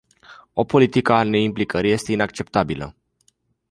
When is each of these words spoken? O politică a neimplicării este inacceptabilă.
O 0.55 0.63
politică 0.63 1.13
a 1.13 1.23
neimplicării 1.23 1.91
este 1.91 2.11
inacceptabilă. 2.11 2.95